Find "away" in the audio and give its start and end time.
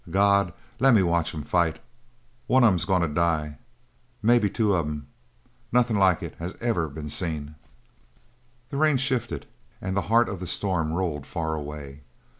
11.53-12.01